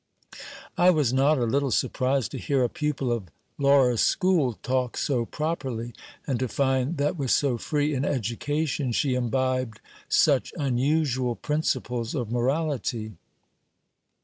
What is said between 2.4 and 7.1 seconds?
a pupil of Laura's school talk so properly, and to find